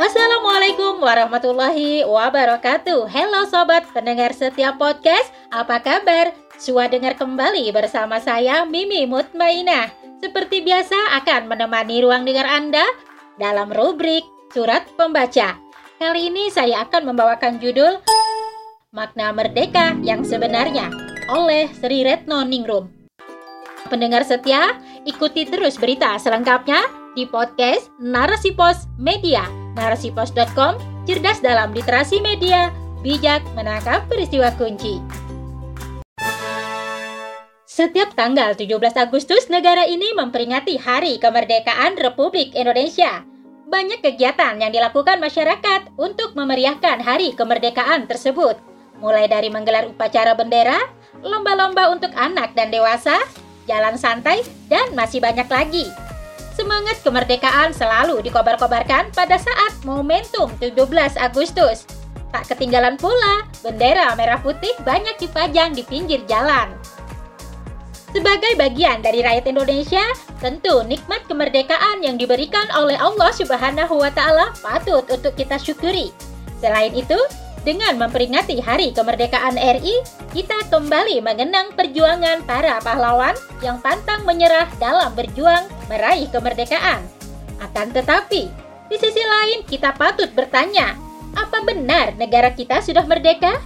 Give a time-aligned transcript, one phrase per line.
[0.00, 3.04] Assalamualaikum warahmatullahi wabarakatuh.
[3.04, 5.28] Halo sobat pendengar setiap podcast.
[5.52, 6.32] Apa kabar?
[6.56, 9.92] Sua dengar kembali bersama saya Mimi Mutmainah.
[10.24, 12.80] Seperti biasa akan menemani ruang dengar Anda
[13.36, 14.24] Dalam rubrik
[14.56, 15.60] Surat Pembaca.
[16.00, 18.00] Kali ini saya akan membawakan judul
[18.96, 20.88] Makna Merdeka yang sebenarnya
[21.28, 22.88] oleh Sri Retno Ningrum.
[23.92, 30.76] Pendengar setia, ikuti terus berita selengkapnya di podcast Narasi Pos Media narasipos.com,
[31.08, 32.68] cerdas dalam literasi media,
[33.00, 35.00] bijak menangkap peristiwa kunci.
[37.64, 43.24] Setiap tanggal 17 Agustus, negara ini memperingati Hari Kemerdekaan Republik Indonesia.
[43.70, 48.60] Banyak kegiatan yang dilakukan masyarakat untuk memeriahkan Hari Kemerdekaan tersebut,
[49.00, 50.76] mulai dari menggelar upacara bendera,
[51.24, 53.16] lomba-lomba untuk anak dan dewasa,
[53.64, 55.88] jalan santai, dan masih banyak lagi.
[56.54, 60.74] Semangat kemerdekaan selalu dikobar-kobarkan pada saat momentum 17
[61.16, 61.86] Agustus.
[62.30, 66.70] Tak ketinggalan pula, bendera merah putih banyak dipajang di pinggir jalan.
[68.10, 70.02] Sebagai bagian dari rakyat Indonesia,
[70.42, 76.10] tentu nikmat kemerdekaan yang diberikan oleh Allah Subhanahu wa taala patut untuk kita syukuri.
[76.58, 77.18] Selain itu,
[77.62, 80.02] dengan memperingati Hari Kemerdekaan RI,
[80.34, 87.02] kita kembali mengenang perjuangan para pahlawan yang pantang menyerah dalam berjuang meraih kemerdekaan.
[87.58, 88.46] Akan tetapi,
[88.86, 90.94] di sisi lain kita patut bertanya,
[91.34, 93.58] apa benar negara kita sudah merdeka?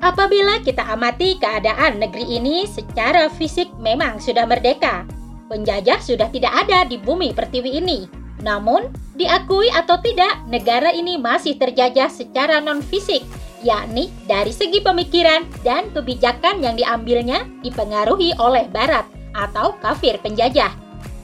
[0.00, 5.04] Apabila kita amati keadaan negeri ini secara fisik memang sudah merdeka,
[5.50, 11.60] penjajah sudah tidak ada di bumi pertiwi ini namun, diakui atau tidak, negara ini masih
[11.60, 13.20] terjajah secara non-fisik,
[13.60, 20.72] yakni dari segi pemikiran dan kebijakan yang diambilnya dipengaruhi oleh Barat atau kafir penjajah.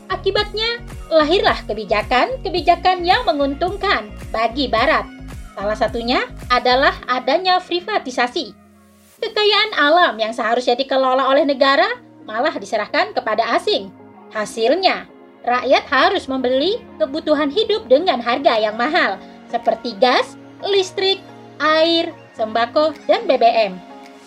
[0.07, 5.03] Akibatnya, lahirlah kebijakan-kebijakan yang menguntungkan bagi Barat.
[5.57, 8.55] Salah satunya adalah adanya privatisasi.
[9.17, 11.89] Kekayaan alam yang seharusnya dikelola oleh negara
[12.29, 13.89] malah diserahkan kepada asing.
[14.31, 15.09] Hasilnya,
[15.43, 19.17] rakyat harus membeli kebutuhan hidup dengan harga yang mahal,
[19.49, 21.23] seperti gas, listrik,
[21.59, 23.81] air, sembako, dan BBM.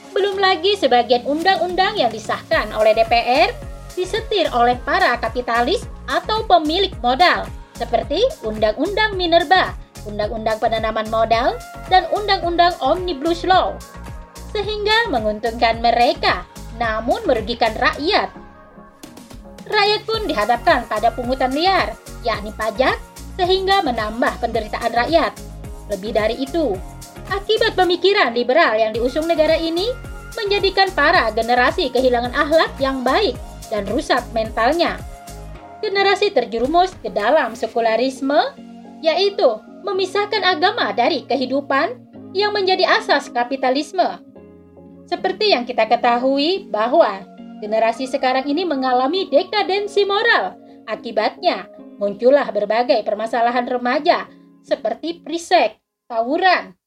[0.09, 3.53] Belum lagi sebagian undang-undang yang disahkan oleh DPR
[3.99, 7.43] disetir oleh para kapitalis atau pemilik modal,
[7.75, 9.75] seperti Undang-Undang Minerba,
[10.07, 11.59] Undang-Undang Penanaman Modal,
[11.91, 13.75] dan Undang-Undang Omnibus Law,
[14.55, 16.47] sehingga menguntungkan mereka,
[16.79, 18.31] namun merugikan rakyat
[19.69, 21.93] rakyat pun dihadapkan pada pungutan liar,
[22.25, 22.97] yakni pajak,
[23.37, 25.31] sehingga menambah penderitaan rakyat.
[25.93, 26.73] Lebih dari itu,
[27.29, 29.93] akibat pemikiran liberal yang diusung negara ini
[30.33, 33.37] menjadikan para generasi kehilangan akhlak yang baik
[33.69, 34.99] dan rusak mentalnya.
[35.79, 38.53] Generasi terjerumus ke dalam sekularisme,
[38.99, 39.47] yaitu
[39.87, 41.95] memisahkan agama dari kehidupan
[42.35, 44.19] yang menjadi asas kapitalisme.
[45.07, 47.25] Seperti yang kita ketahui bahwa
[47.59, 50.55] Generasi sekarang ini mengalami dekadensi moral.
[50.87, 51.67] Akibatnya,
[51.99, 54.31] muncullah berbagai permasalahan remaja
[54.63, 55.75] seperti prisek,
[56.07, 56.79] tawuran,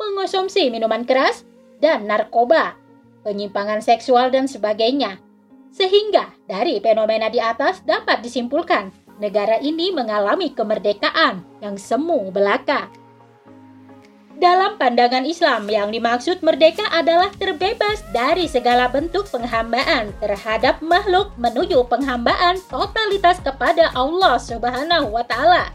[0.00, 1.44] mengonsumsi minuman keras,
[1.78, 2.72] dan narkoba,
[3.20, 5.20] penyimpangan seksual, dan sebagainya.
[5.74, 12.86] Sehingga dari fenomena di atas dapat disimpulkan negara ini mengalami kemerdekaan yang semu belaka.
[14.34, 21.86] Dalam pandangan Islam, yang dimaksud merdeka adalah terbebas dari segala bentuk penghambaan terhadap makhluk menuju
[21.86, 25.70] penghambaan totalitas kepada Allah Subhanahu wa taala.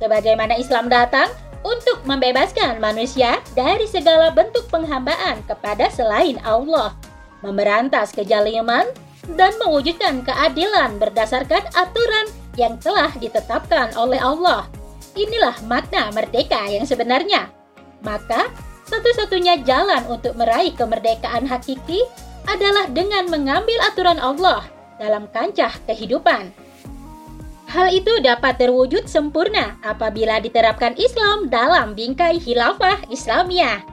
[0.00, 1.28] Sebagaimana Islam datang
[1.60, 6.96] untuk membebaskan manusia dari segala bentuk penghambaan kepada selain Allah,
[7.44, 8.88] memberantas kejaliman
[9.36, 14.64] dan mewujudkan keadilan berdasarkan aturan yang telah ditetapkan oleh Allah.
[15.18, 17.50] Inilah makna merdeka yang sebenarnya.
[18.00, 18.48] Maka,
[18.88, 22.06] satu-satunya jalan untuk meraih kemerdekaan hakiki
[22.48, 24.64] adalah dengan mengambil aturan Allah
[24.96, 26.50] dalam kancah kehidupan.
[27.68, 33.84] Hal itu dapat terwujud sempurna apabila diterapkan Islam dalam bingkai khilafah Islamiyah.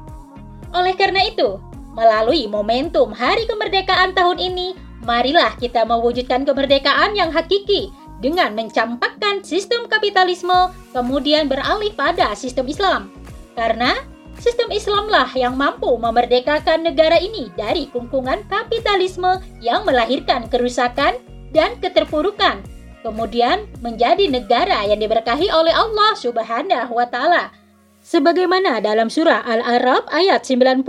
[0.71, 1.59] Oleh karena itu,
[1.91, 7.91] melalui momentum Hari Kemerdekaan tahun ini, marilah kita mewujudkan kemerdekaan yang hakiki
[8.23, 13.11] dengan mencampakkan sistem kapitalisme, kemudian beralih pada sistem Islam.
[13.55, 13.95] Karena
[14.39, 21.19] sistem Islamlah yang mampu memerdekakan negara ini dari kungkungan kapitalisme yang melahirkan kerusakan
[21.51, 22.63] dan keterpurukan.
[23.05, 27.53] Kemudian menjadi negara yang diberkahi oleh Allah Subhanahu wa taala.
[28.01, 30.85] Sebagaimana dalam surah Al-A'raf ayat 96.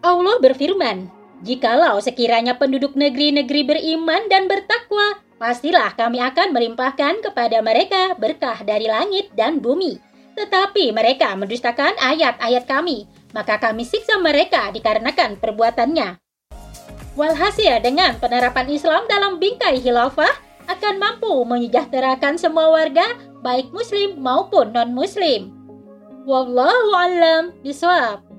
[0.00, 8.12] Allah berfirman, "Jikalau sekiranya penduduk negeri-negeri beriman dan bertakwa pastilah kami akan melimpahkan kepada mereka
[8.20, 9.96] berkah dari langit dan bumi.
[10.36, 16.20] Tetapi mereka mendustakan ayat-ayat kami, maka kami siksa mereka dikarenakan perbuatannya.
[17.18, 20.30] Walhasil dengan penerapan Islam dalam bingkai khilafah
[20.70, 25.50] akan mampu menyejahterakan semua warga, baik muslim maupun non-muslim.
[26.28, 28.29] Wallahu alam bisawab.